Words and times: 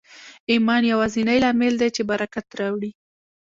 ایمان 0.51 0.81
یوازېنی 0.91 1.37
لامل 1.43 1.73
دی 1.81 1.89
چې 1.95 2.01
برکت 2.11 2.47
راوړي 2.59 2.91